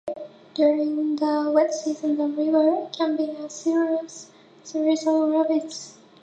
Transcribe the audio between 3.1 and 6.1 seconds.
be a series of rapids.